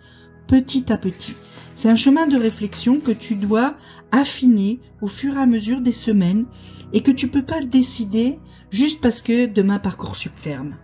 petit 0.47 0.91
à 0.91 0.97
petit. 0.97 1.33
C'est 1.75 1.89
un 1.89 1.95
chemin 1.95 2.27
de 2.27 2.37
réflexion 2.37 2.99
que 2.99 3.11
tu 3.11 3.35
dois 3.35 3.75
affiner 4.11 4.79
au 5.01 5.07
fur 5.07 5.35
et 5.35 5.41
à 5.41 5.45
mesure 5.45 5.81
des 5.81 5.91
semaines 5.91 6.45
et 6.93 7.01
que 7.01 7.11
tu 7.11 7.27
peux 7.27 7.43
pas 7.43 7.61
décider 7.61 8.39
juste 8.69 9.01
parce 9.01 9.21
que 9.21 9.45
demain 9.45 9.79
Parcoursup 9.79 10.33
ferme. 10.35 10.75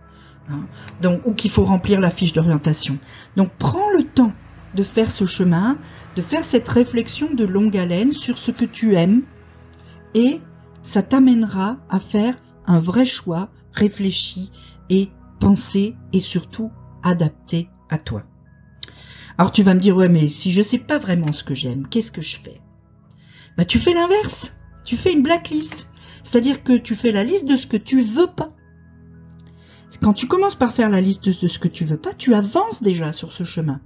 Hein. 0.50 0.66
Donc, 1.02 1.20
ou 1.26 1.34
qu'il 1.34 1.50
faut 1.50 1.64
remplir 1.64 2.00
la 2.00 2.10
fiche 2.10 2.32
d'orientation. 2.32 2.98
Donc 3.36 3.50
prends 3.58 3.90
le 3.96 4.04
temps 4.04 4.32
de 4.78 4.84
faire 4.84 5.10
ce 5.10 5.24
chemin, 5.24 5.76
de 6.14 6.22
faire 6.22 6.44
cette 6.44 6.68
réflexion 6.68 7.34
de 7.34 7.44
longue 7.44 7.76
haleine 7.76 8.12
sur 8.12 8.38
ce 8.38 8.52
que 8.52 8.64
tu 8.64 8.94
aimes 8.94 9.22
et 10.14 10.40
ça 10.84 11.02
t'amènera 11.02 11.78
à 11.90 11.98
faire 11.98 12.40
un 12.64 12.78
vrai 12.78 13.04
choix 13.04 13.50
réfléchi 13.72 14.52
et 14.88 15.08
pensé 15.40 15.96
et 16.12 16.20
surtout 16.20 16.70
adapté 17.02 17.68
à 17.90 17.98
toi. 17.98 18.22
Alors 19.36 19.50
tu 19.50 19.64
vas 19.64 19.74
me 19.74 19.80
dire 19.80 19.96
ouais 19.96 20.08
mais 20.08 20.28
si 20.28 20.52
je 20.52 20.62
sais 20.62 20.78
pas 20.78 20.98
vraiment 20.98 21.32
ce 21.32 21.42
que 21.42 21.54
j'aime, 21.54 21.88
qu'est-ce 21.88 22.12
que 22.12 22.22
je 22.22 22.36
fais? 22.36 22.60
Bah 23.56 23.64
tu 23.64 23.80
fais 23.80 23.94
l'inverse. 23.94 24.52
Tu 24.84 24.96
fais 24.96 25.12
une 25.12 25.24
blacklist. 25.24 25.90
C'est-à-dire 26.22 26.62
que 26.62 26.76
tu 26.76 26.94
fais 26.94 27.10
la 27.10 27.24
liste 27.24 27.46
de 27.46 27.56
ce 27.56 27.66
que 27.66 27.76
tu 27.76 28.00
veux 28.00 28.28
pas. 28.28 28.52
Quand 30.02 30.12
tu 30.12 30.26
commences 30.26 30.54
par 30.54 30.72
faire 30.72 30.90
la 30.90 31.00
liste 31.00 31.26
de 31.28 31.48
ce 31.48 31.58
que 31.58 31.68
tu 31.68 31.84
veux 31.84 31.96
pas, 31.96 32.14
tu 32.14 32.34
avances 32.34 32.82
déjà 32.82 33.12
sur 33.12 33.32
ce 33.32 33.44
chemin. 33.44 33.80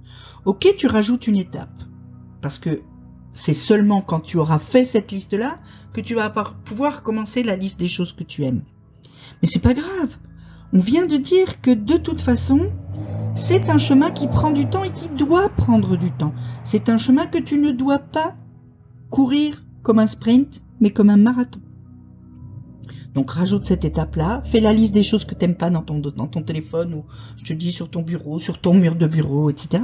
Ok, 0.45 0.75
tu 0.77 0.87
rajoutes 0.87 1.27
une 1.27 1.37
étape. 1.37 1.83
Parce 2.41 2.59
que 2.59 2.81
c'est 3.31 3.53
seulement 3.53 4.01
quand 4.01 4.19
tu 4.19 4.37
auras 4.37 4.59
fait 4.59 4.85
cette 4.85 5.11
liste-là 5.11 5.59
que 5.91 6.01
tu 6.01 6.13
vas 6.13 6.29
pouvoir 6.65 7.01
commencer 7.03 7.41
la 7.41 7.55
liste 7.55 7.79
des 7.79 7.87
choses 7.87 8.13
que 8.13 8.23
tu 8.23 8.43
aimes. 8.43 8.63
Mais 9.41 9.47
c'est 9.47 9.61
pas 9.61 9.73
grave. 9.73 10.17
On 10.71 10.79
vient 10.79 11.05
de 11.05 11.17
dire 11.17 11.61
que 11.61 11.71
de 11.71 11.97
toute 11.97 12.21
façon, 12.21 12.71
c'est 13.35 13.69
un 13.69 13.77
chemin 13.77 14.11
qui 14.11 14.27
prend 14.27 14.51
du 14.51 14.69
temps 14.69 14.83
et 14.83 14.91
qui 14.91 15.09
doit 15.09 15.49
prendre 15.49 15.97
du 15.97 16.11
temps. 16.11 16.33
C'est 16.63 16.89
un 16.89 16.97
chemin 16.97 17.25
que 17.25 17.39
tu 17.39 17.57
ne 17.57 17.71
dois 17.71 17.99
pas 17.99 18.35
courir 19.09 19.63
comme 19.81 19.99
un 19.99 20.07
sprint, 20.07 20.61
mais 20.79 20.91
comme 20.91 21.09
un 21.09 21.17
marathon. 21.17 21.59
Donc 23.13 23.31
rajoute 23.31 23.65
cette 23.65 23.85
étape-là, 23.85 24.41
fais 24.45 24.59
la 24.59 24.73
liste 24.73 24.93
des 24.93 25.03
choses 25.03 25.25
que 25.25 25.35
t'aimes 25.35 25.55
pas 25.55 25.69
dans 25.69 25.83
ton, 25.83 25.99
dans 25.99 26.27
ton 26.27 26.41
téléphone 26.41 26.93
ou 26.93 27.05
je 27.37 27.45
te 27.45 27.53
dis 27.53 27.71
sur 27.71 27.89
ton 27.89 28.01
bureau, 28.01 28.39
sur 28.39 28.59
ton 28.59 28.73
mur 28.73 28.95
de 28.95 29.05
bureau, 29.05 29.49
etc. 29.49 29.83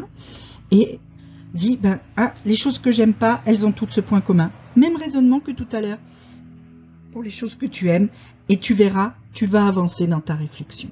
Et 0.72 1.00
dis, 1.54 1.78
ben, 1.78 2.00
ah, 2.18 2.34
les 2.46 2.56
choses 2.56 2.80
que 2.80 2.92
j'aime 2.92 3.14
pas, 3.14 3.42
elles 3.46 3.66
ont 3.66 3.72
toutes 3.72 3.92
ce 3.92 4.02
point 4.02 4.22
commun. 4.22 4.52
Même 4.76 4.96
raisonnement 4.96 5.40
que 5.40 5.52
tout 5.52 5.68
à 5.72 5.82
l'heure 5.82 6.00
pour 7.12 7.24
les 7.24 7.30
choses 7.30 7.56
que 7.56 7.66
tu 7.66 7.90
aimes 7.90 8.10
et 8.50 8.58
tu 8.58 8.74
verras, 8.74 9.14
tu 9.34 9.46
vas 9.46 9.68
avancer 9.68 10.08
dans 10.08 10.22
ta 10.22 10.36
réflexion. 10.36 10.90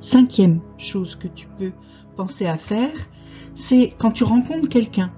Cinquième 0.00 0.60
chose 0.76 1.16
que 1.16 1.28
tu 1.28 1.46
peux 1.58 1.72
penser 2.16 2.46
à 2.46 2.56
faire, 2.56 2.94
c'est 3.54 3.92
quand 3.98 4.12
tu 4.12 4.24
rencontres 4.24 4.68
quelqu'un 4.68 5.12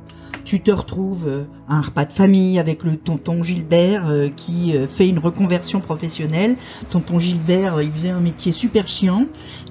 tu 0.51 0.59
te 0.61 0.73
retrouves 0.73 1.29
euh, 1.29 1.45
à 1.69 1.77
un 1.77 1.81
repas 1.81 2.05
de 2.05 2.13
famille 2.13 2.59
avec 2.59 2.83
le 2.83 2.97
tonton 2.97 3.45
Gilbert 3.45 4.11
euh, 4.11 4.29
qui 4.31 4.77
euh, 4.77 4.89
fait 4.89 5.09
une 5.09 5.21
reconversion 5.21 5.79
professionnelle. 5.79 6.57
Tonton 6.91 7.21
Gilbert, 7.21 7.81
il 7.81 7.93
faisait 7.93 8.11
un 8.11 8.19
métier 8.19 8.51
super 8.51 8.89
chiant. 8.89 9.27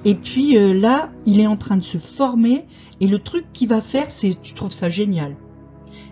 Et 0.06 0.14
puis 0.14 0.54
là, 0.72 1.10
il 1.26 1.38
est 1.38 1.46
en 1.46 1.58
train 1.58 1.76
de 1.76 1.82
se 1.82 1.98
former. 1.98 2.64
Et 3.02 3.08
le 3.08 3.18
truc 3.18 3.44
qu'il 3.52 3.68
va 3.68 3.82
faire, 3.82 4.06
c'est, 4.10 4.40
tu 4.40 4.54
trouves 4.54 4.72
ça 4.72 4.88
génial 4.88 5.36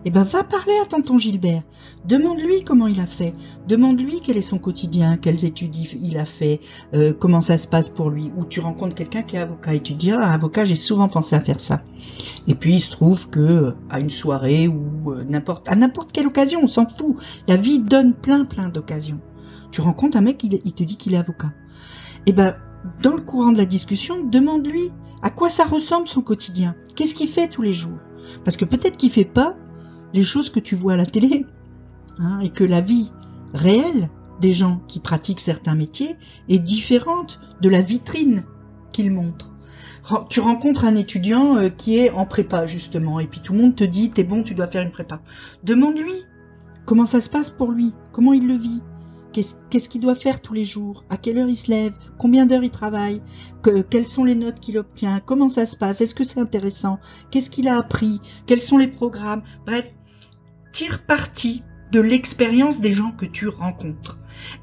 eh 0.05 0.11
ben 0.11 0.23
va 0.23 0.45
parler 0.45 0.75
à 0.83 0.87
tonton 0.87 1.19
Gilbert. 1.19 1.63
Demande-lui 2.05 2.65
comment 2.65 2.87
il 2.87 3.01
a 3.01 3.07
fait. 3.07 3.35
Demande-lui 3.67 4.21
quel 4.23 4.37
est 4.37 4.43
son 4.43 4.59
quotidien, 4.59 5.17
quelles 5.17 5.45
études 5.45 5.75
il 5.77 6.19
a 6.19 6.25
fait, 6.25 6.61
euh, 6.95 7.13
comment 7.13 7.41
ça 7.41 7.59
se 7.59 7.67
passe 7.67 7.89
pour 7.89 8.11
lui. 8.11 8.31
Ou 8.37 8.45
tu 8.45 8.61
rencontres 8.61 8.95
quelqu'un 8.95 9.23
qui 9.23 9.37
est 9.37 9.41
avocat 9.41 9.75
et 9.75 9.81
tu 9.81 9.95
dis 9.95 10.11
ah, 10.11 10.33
avocat, 10.33 10.65
j'ai 10.65 10.77
souvent 10.77 11.09
pensé 11.09 11.37
à 11.37 11.41
faire 11.41 11.61
ça. 11.61 11.81
Et 12.47 12.55
puis 12.55 12.75
il 12.75 12.81
se 12.81 12.91
trouve 12.91 13.29
que 13.29 13.41
euh, 13.41 13.73
à 13.91 14.01
une 14.01 14.11
soirée 14.11 14.69
ou 14.69 15.13
euh, 15.13 15.25
n'importe 15.25 15.69
à 15.69 15.77
n'importe 15.77 16.13
quelle 16.13 16.27
occasion, 16.27 16.61
on 16.63 16.69
s'en 16.69 16.87
fout. 16.87 17.17
La 17.47 17.57
vie 17.57 17.79
donne 17.79 18.15
plein 18.15 18.45
plein 18.45 18.69
d'occasions. 18.69 19.21
Tu 19.71 19.81
rencontres 19.81 20.17
un 20.17 20.23
mec, 20.23 20.43
il, 20.45 20.61
il 20.65 20.73
te 20.73 20.83
dit 20.83 20.97
qu'il 20.97 21.15
est 21.15 21.19
avocat. 21.19 21.53
Eh 22.27 22.33
ben 22.33 22.57
dans 23.03 23.15
le 23.15 23.21
courant 23.21 23.53
de 23.53 23.59
la 23.59 23.67
discussion, 23.67 24.25
demande-lui 24.25 24.93
à 25.23 25.31
quoi 25.31 25.49
ça 25.49 25.65
ressemble 25.65 26.07
son 26.07 26.23
quotidien. 26.23 26.75
Qu'est-ce 26.95 27.15
qu'il 27.15 27.29
fait 27.29 27.49
tous 27.49 27.63
les 27.63 27.73
jours? 27.73 27.99
Parce 28.45 28.57
que 28.57 28.65
peut-être 28.65 28.97
qu'il 28.97 29.11
fait 29.11 29.25
pas 29.25 29.57
les 30.13 30.25
choses 30.25 30.51
que 30.51 30.61
tu 30.61 30.75
vois 30.75 30.95
à 30.95 30.97
la 30.97 31.07
télé, 31.07 31.47
hein, 32.19 32.41
et 32.41 32.51
que 32.51 32.65
la 32.65 32.81
vie 32.81 33.13
réelle 33.55 34.11
des 34.41 34.53
gens 34.53 34.81
qui 34.89 35.01
pratiquent 35.01 35.41
certains 35.41 35.75
métiers 35.75 36.17
est 36.49 36.59
différente 36.59 37.41
de 37.61 37.69
la 37.69 37.81
vitrine 37.81 38.45
qu'ils 38.93 39.11
montrent. 39.11 39.51
Tu 40.31 40.41
rencontres 40.41 40.87
un 40.87 40.97
étudiant 40.97 41.59
euh, 41.59 41.69
qui 41.69 41.99
est 41.99 42.11
en 42.11 42.25
prépa 42.25 42.65
justement, 42.67 43.21
et 43.21 43.27
puis 43.27 43.41
tout 43.41 43.53
le 43.53 43.61
monde 43.61 43.77
te 43.77 43.85
dit 43.85 44.11
t'es 44.11 44.25
bon, 44.25 44.43
tu 44.43 44.55
dois 44.55 44.67
faire 44.67 44.83
une 44.83 44.91
prépa. 44.91 45.21
Demande-lui 45.65 46.25
comment 46.87 47.05
ça 47.05 47.21
se 47.21 47.29
passe 47.29 47.51
pour 47.51 47.73
lui, 47.73 47.93
comment 48.13 48.33
il 48.33 48.47
le 48.49 48.55
vit, 48.55 48.81
qu'est-ce 49.33 49.89
qu'il 49.89 50.01
doit 50.01 50.15
faire 50.15 50.41
tous 50.41 50.55
les 50.55 50.65
jours, 50.65 51.05
à 51.11 51.19
quelle 51.19 51.37
heure 51.37 51.49
il 51.49 51.57
se 51.57 51.71
lève, 51.71 51.93
combien 52.17 52.47
d'heures 52.47 52.65
il 52.65 52.71
travaille, 52.71 53.21
quelles 53.91 54.07
sont 54.07 54.25
les 54.25 54.35
notes 54.35 54.61
qu'il 54.61 54.79
obtient, 54.79 55.21
comment 55.21 55.51
ça 55.51 55.67
se 55.67 55.77
passe, 55.77 56.01
est-ce 56.01 56.15
que 56.15 56.25
c'est 56.25 56.41
intéressant, 56.41 56.99
qu'est-ce 57.31 57.51
qu'il 57.51 57.69
a 57.69 57.79
appris, 57.79 58.21
quels 58.47 58.63
sont 58.63 58.79
les 58.79 58.89
programmes, 58.89 59.43
bref, 59.67 59.93
tire 60.73 61.03
parti 61.03 61.63
de 61.93 62.01
l'expérience 62.01 62.81
des 62.81 62.93
gens 62.93 63.13
que 63.13 63.27
tu 63.27 63.49
rencontres 63.49 64.19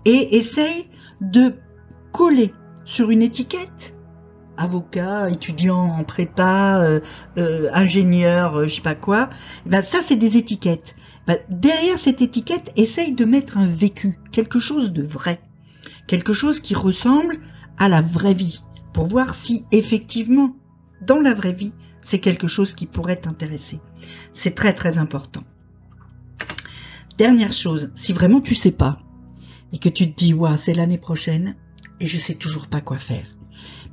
et 0.05 0.37
essaye 0.37 0.87
de 1.21 1.55
coller 2.11 2.53
sur 2.85 3.09
une 3.09 3.21
étiquette 3.21 3.95
avocat, 4.57 5.29
étudiant 5.29 5.83
en 5.83 6.03
prépa, 6.03 6.79
euh, 6.81 6.99
euh, 7.37 7.69
ingénieur, 7.73 8.55
euh, 8.55 8.67
je 8.67 8.75
sais 8.75 8.81
pas 8.81 8.95
quoi, 8.95 9.29
eh 9.65 9.69
ben 9.69 9.81
ça 9.81 10.01
c'est 10.01 10.15
des 10.15 10.37
étiquettes. 10.37 10.95
Ben, 11.27 11.37
derrière 11.49 11.99
cette 11.99 12.21
étiquette, 12.21 12.71
essaye 12.75 13.13
de 13.13 13.25
mettre 13.25 13.57
un 13.57 13.67
vécu, 13.67 14.19
quelque 14.31 14.59
chose 14.59 14.93
de 14.93 15.03
vrai, 15.03 15.41
quelque 16.07 16.33
chose 16.33 16.59
qui 16.59 16.75
ressemble 16.75 17.39
à 17.77 17.89
la 17.89 18.01
vraie 18.01 18.33
vie, 18.33 18.61
pour 18.93 19.07
voir 19.07 19.35
si 19.35 19.65
effectivement, 19.71 20.55
dans 21.01 21.19
la 21.19 21.33
vraie 21.33 21.53
vie, 21.53 21.73
c'est 22.01 22.19
quelque 22.19 22.47
chose 22.47 22.73
qui 22.73 22.85
pourrait 22.85 23.17
t'intéresser. 23.17 23.79
C'est 24.33 24.55
très 24.55 24.73
très 24.73 24.97
important. 24.99 25.43
Dernière 27.17 27.53
chose, 27.53 27.91
si 27.95 28.13
vraiment 28.13 28.41
tu 28.41 28.55
sais 28.55 28.71
pas 28.71 28.99
et 29.71 29.79
que 29.79 29.89
tu 29.89 30.11
te 30.11 30.15
dis 30.15 30.33
ouais, 30.33 30.57
c'est 30.57 30.73
l'année 30.73 30.97
prochaine 30.97 31.55
et 31.99 32.07
je 32.07 32.17
sais 32.17 32.35
toujours 32.35 32.67
pas 32.67 32.81
quoi 32.81 32.97
faire. 32.97 33.25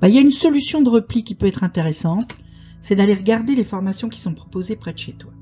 Bah, 0.00 0.08
il 0.08 0.14
y 0.14 0.18
a 0.18 0.22
une 0.22 0.32
solution 0.32 0.82
de 0.82 0.90
repli 0.90 1.22
qui 1.22 1.34
peut 1.34 1.46
être 1.46 1.64
intéressante, 1.64 2.36
c'est 2.80 2.96
d'aller 2.96 3.14
regarder 3.14 3.54
les 3.54 3.64
formations 3.64 4.08
qui 4.08 4.20
sont 4.20 4.34
proposées 4.34 4.76
près 4.76 4.92
de 4.92 4.98
chez 4.98 5.12
toi. 5.12 5.32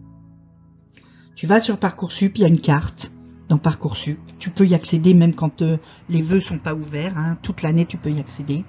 Tu 1.34 1.46
vas 1.46 1.62
sur 1.62 1.78
Parcoursup, 1.78 2.36
il 2.36 2.42
y 2.42 2.44
a 2.44 2.48
une 2.48 2.60
carte 2.60 3.12
dans 3.48 3.56
Parcoursup. 3.56 4.18
Tu 4.38 4.50
peux 4.50 4.66
y 4.66 4.74
accéder 4.74 5.14
même 5.14 5.34
quand 5.34 5.62
euh, 5.62 5.78
les 6.10 6.20
vœux 6.20 6.40
sont 6.40 6.58
pas 6.58 6.74
ouverts. 6.74 7.16
Hein. 7.16 7.38
toute 7.42 7.62
l'année, 7.62 7.86
tu 7.86 7.96
peux 7.96 8.10
y 8.10 8.20
accéder. 8.20 8.64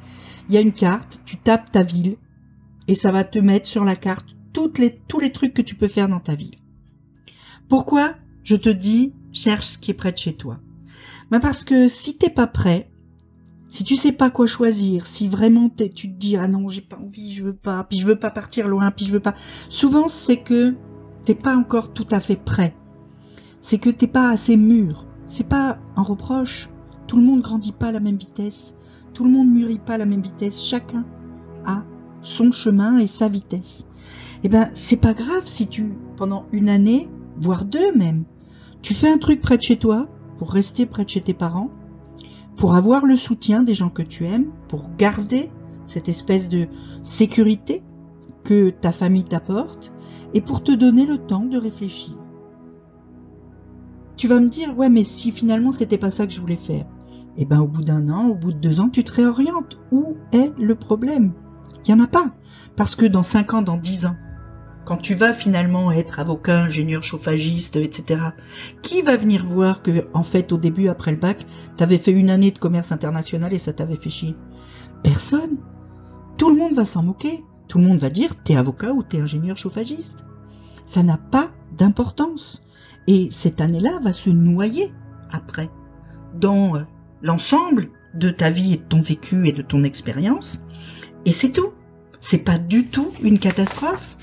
Il 0.48 0.56
y 0.56 0.58
a 0.58 0.62
une 0.62 0.72
carte, 0.72 1.20
tu 1.26 1.36
tapes 1.38 1.72
ta 1.72 1.84
ville 1.84 2.16
et 2.88 2.96
ça 2.96 3.12
va 3.12 3.26
te 3.26 3.40
mettre 3.40 3.68
sur 3.68 3.84
la 3.84 3.98
carte 3.98 4.28
toutes 4.54 4.82
tous 5.08 5.20
les 5.20 5.32
trucs 5.32 5.54
que 5.54 5.62
tu 5.62 5.76
peux 5.76 5.90
faire 5.90 6.08
dans 6.08 6.20
ta 6.20 6.36
ville. 6.36 6.56
Pourquoi? 7.68 8.16
Je 8.44 8.56
te 8.56 8.70
dis, 8.70 9.14
cherche 9.34 9.68
ce 9.68 9.78
qui 9.78 9.92
est 9.92 9.96
près 9.96 10.12
de 10.12 10.18
chez 10.18 10.34
toi. 10.34 10.60
Ben 11.30 11.40
parce 11.40 11.64
que 11.64 11.88
si 11.88 12.18
t'es 12.18 12.30
pas 12.30 12.48
prêt, 12.48 12.92
si 13.70 13.86
tu 13.86 13.96
sais 13.96 14.12
pas 14.12 14.30
quoi 14.30 14.48
choisir, 14.48 15.08
si 15.08 15.30
vraiment 15.30 15.70
tu 15.70 15.90
te 15.90 16.08
dis 16.08 16.36
ah 16.36 16.48
non 16.48 16.68
j'ai 16.68 16.82
pas 16.82 16.98
envie, 16.98 17.32
je 17.32 17.44
veux 17.44 17.56
pas, 17.56 17.86
puis 17.86 17.98
je 17.98 18.06
veux 18.06 18.20
pas 18.20 18.30
partir 18.30 18.68
loin, 18.68 18.92
puis 18.92 19.06
je 19.06 19.14
veux 19.14 19.22
pas. 19.22 19.34
Souvent 19.70 20.10
c'est 20.10 20.42
que 20.42 20.76
t'es 21.24 21.36
pas 21.36 21.56
encore 21.56 21.94
tout 21.94 22.08
à 22.12 22.20
fait 22.20 22.36
prêt. 22.36 22.76
C'est 23.62 23.78
que 23.78 23.90
t'es 23.90 24.08
pas 24.08 24.30
assez 24.30 24.58
mûr. 24.58 25.06
C'est 25.28 25.48
pas 25.48 25.80
un 25.96 26.02
reproche. 26.02 26.70
Tout 27.08 27.16
le 27.16 27.24
monde 27.24 27.42
grandit 27.42 27.72
pas 27.72 27.88
à 27.88 27.92
la 27.92 28.00
même 28.02 28.18
vitesse. 28.18 28.76
Tout 29.14 29.24
le 29.24 29.30
monde 29.30 29.48
mûrit 29.48 29.80
pas 29.80 29.94
à 29.94 29.98
la 29.98 30.06
même 30.06 30.22
vitesse. 30.22 30.62
Chacun 30.62 31.06
a 31.66 31.84
son 32.22 32.52
chemin 32.52 32.98
et 32.98 33.08
sa 33.08 33.30
vitesse. 33.30 33.86
Eh 34.44 34.50
ben 34.50 34.70
c'est 34.74 34.98
pas 34.98 35.14
grave 35.14 35.44
si 35.46 35.68
tu 35.68 35.94
pendant 36.18 36.46
une 36.52 36.68
année 36.68 37.08
voire 37.38 37.66
deux 37.66 37.96
même. 37.96 38.26
Tu 38.82 38.94
fais 38.94 39.12
un 39.12 39.18
truc 39.18 39.42
près 39.42 39.58
de 39.58 39.62
chez 39.62 39.78
toi, 39.78 40.08
pour 40.38 40.52
rester 40.52 40.86
près 40.86 41.06
de 41.06 41.10
chez 41.10 41.22
tes 41.22 41.34
parents, 41.34 41.70
pour 42.58 42.76
avoir 42.76 43.06
le 43.06 43.16
soutien 43.16 43.64
des 43.64 43.74
gens 43.74 43.90
que 43.90 44.02
tu 44.02 44.26
aimes, 44.26 44.52
pour 44.68 44.90
garder 44.98 45.50
cette 45.86 46.10
espèce 46.10 46.50
de 46.50 46.68
sécurité 47.04 47.84
que 48.44 48.70
ta 48.70 48.92
famille 48.92 49.26
t'apporte, 49.26 49.94
et 50.34 50.42
pour 50.42 50.64
te 50.64 50.72
donner 50.72 51.06
le 51.06 51.18
temps 51.18 51.46
de 51.46 51.58
réfléchir. 51.58 52.16
Tu 54.18 54.28
vas 54.28 54.40
me 54.40 54.50
dire, 54.50 54.78
ouais, 54.78 54.90
mais 54.90 55.04
si 55.04 55.32
finalement 55.32 55.72
c'était 55.72 55.98
pas 55.98 56.12
ça 56.12 56.28
que 56.28 56.34
je 56.34 56.40
voulais 56.40 56.56
faire, 56.56 56.86
eh 57.38 57.46
ben 57.46 57.60
au 57.60 57.68
bout 57.68 57.84
d'un 57.84 58.10
an, 58.10 58.28
au 58.28 58.36
bout 58.36 58.52
de 58.52 58.60
deux 58.60 58.80
ans, 58.80 58.90
tu 58.90 59.04
te 59.04 59.12
réorientes. 59.12 59.80
Où 59.92 60.16
est 60.32 60.52
le 60.60 60.76
problème? 60.76 61.34
Il 61.86 61.94
n'y 61.94 62.00
en 62.00 62.04
a 62.04 62.08
pas. 62.08 62.32
Parce 62.76 62.96
que 62.96 63.06
dans 63.06 63.24
cinq 63.24 63.54
ans, 63.54 63.62
dans 63.62 63.78
dix 63.78 64.06
ans, 64.06 64.16
quand 64.86 64.98
tu 64.98 65.16
vas 65.16 65.34
finalement 65.34 65.92
être 65.92 66.20
avocat, 66.20 66.64
ingénieur 66.64 67.04
chauffagiste, 67.04 67.76
etc., 67.76 68.20
qui 68.82 69.02
va 69.02 69.16
venir 69.16 69.46
voir 69.46 69.84
que, 69.84 70.08
en 70.14 70.24
fait, 70.24 70.52
au 70.52 70.58
début, 70.58 70.88
après 70.88 71.12
le 71.12 71.18
bac, 71.18 71.46
t'avais 71.78 71.98
fait 71.98 72.12
une 72.12 72.30
année 72.30 72.52
de 72.52 72.58
commerce 72.58 72.92
international 72.92 73.54
et 73.54 73.60
ça 73.60 73.74
t'avait 73.74 73.96
fait 73.96 74.10
chier? 74.10 74.36
Personne. 75.04 75.58
Tout 76.38 76.50
le 76.50 76.58
monde 76.58 76.74
va 76.74 76.86
s'en 76.86 77.04
moquer. 77.04 77.44
Tout 77.68 77.78
le 77.78 77.86
monde 77.86 78.00
va 78.00 78.10
dire 78.10 78.36
t'es 78.44 78.58
avocat 78.58 78.92
ou 78.92 79.04
t'es 79.04 79.22
ingénieur 79.22 79.56
chauffagiste. 79.56 80.26
Ça 80.86 81.04
n'a 81.04 81.18
pas 81.18 81.52
d'importance. 81.78 82.64
Et 83.08 83.30
cette 83.32 83.62
année-là 83.62 84.00
va 84.04 84.14
se 84.14 84.30
noyer 84.30 84.92
après 85.32 85.70
dans 86.40 86.76
euh, 86.76 86.82
l'ensemble 87.22 87.90
de 88.14 88.30
ta 88.30 88.50
vie 88.50 88.74
et 88.74 88.78
de 88.78 88.84
ton 88.84 89.02
vécu 89.02 89.48
et 89.48 89.54
de 89.54 89.62
ton 89.62 89.84
expérience. 89.84 90.66
Et 91.26 91.32
c'est 91.32 91.52
tout. 91.52 91.72
C'est 92.20 92.44
pas 92.44 92.58
du 92.58 92.88
tout 92.88 93.12
une 93.24 93.40
catastrophe. 93.40 94.18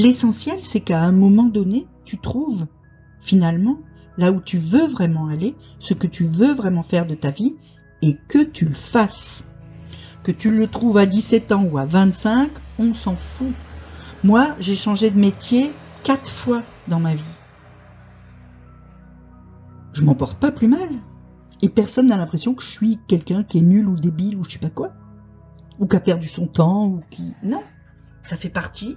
L'essentiel, 0.00 0.60
c'est 0.62 0.80
qu'à 0.80 1.02
un 1.02 1.12
moment 1.12 1.44
donné, 1.44 1.86
tu 2.06 2.16
trouves 2.16 2.66
finalement 3.20 3.80
là 4.16 4.32
où 4.32 4.40
tu 4.40 4.56
veux 4.56 4.86
vraiment 4.86 5.28
aller, 5.28 5.54
ce 5.78 5.92
que 5.92 6.06
tu 6.06 6.24
veux 6.24 6.54
vraiment 6.54 6.82
faire 6.82 7.06
de 7.06 7.14
ta 7.14 7.30
vie, 7.30 7.56
et 8.00 8.16
que 8.26 8.42
tu 8.42 8.64
le 8.64 8.74
fasses. 8.74 9.50
Que 10.22 10.32
tu 10.32 10.56
le 10.56 10.68
trouves 10.68 10.96
à 10.96 11.04
17 11.04 11.52
ans 11.52 11.64
ou 11.64 11.76
à 11.76 11.84
25, 11.84 12.50
on 12.78 12.94
s'en 12.94 13.14
fout. 13.14 13.52
Moi, 14.24 14.56
j'ai 14.58 14.74
changé 14.74 15.10
de 15.10 15.18
métier 15.18 15.70
quatre 16.02 16.30
fois 16.30 16.62
dans 16.88 16.98
ma 16.98 17.14
vie. 17.14 17.36
Je 19.92 20.02
m'en 20.02 20.14
porte 20.14 20.38
pas 20.38 20.50
plus 20.50 20.68
mal. 20.68 20.88
Et 21.60 21.68
personne 21.68 22.06
n'a 22.06 22.16
l'impression 22.16 22.54
que 22.54 22.62
je 22.62 22.70
suis 22.70 22.98
quelqu'un 23.06 23.44
qui 23.44 23.58
est 23.58 23.60
nul 23.60 23.86
ou 23.86 23.96
débile 23.96 24.38
ou 24.38 24.44
je 24.44 24.52
sais 24.52 24.58
pas 24.58 24.70
quoi. 24.70 24.94
Ou 25.78 25.86
qui 25.86 25.96
a 25.96 26.00
perdu 26.00 26.26
son 26.26 26.46
temps 26.46 26.86
ou 26.86 27.02
qui... 27.10 27.34
Non. 27.42 27.62
Ça 28.22 28.38
fait 28.38 28.48
partie, 28.48 28.96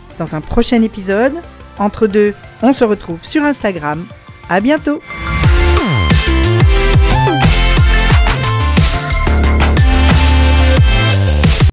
dans 0.21 0.35
un 0.35 0.41
prochain 0.41 0.83
épisode. 0.83 1.33
Entre 1.79 2.05
deux, 2.05 2.35
on 2.61 2.73
se 2.73 2.83
retrouve 2.83 3.19
sur 3.23 3.43
Instagram. 3.43 4.05
À 4.49 4.61
bientôt! 4.61 5.01